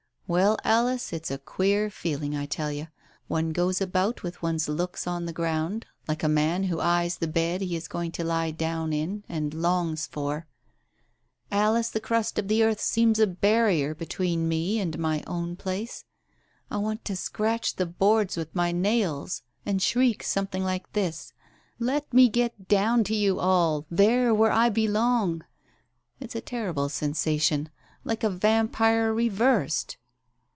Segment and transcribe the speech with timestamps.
[0.41, 2.87] Well, Alice, it's a queer feeling, I tell you.
[3.27, 7.27] One goes about with one's looks on the ground, like a man who eyes the
[7.27, 10.47] bed he is going to lie down in, and longs for.
[11.51, 16.05] Alice, the crust of the earth seems a barrier between me and my own place.
[16.69, 22.13] I want to scratch the boardings with my nails and shriek something like this:* Let
[22.13, 25.43] me get down to you all, there where I belong!'
[26.21, 27.69] It's a horrible sensa tion,
[28.05, 29.97] like a vampire reversed